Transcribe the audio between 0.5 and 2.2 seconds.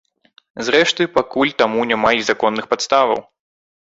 Зрэшты, пакуль таму няма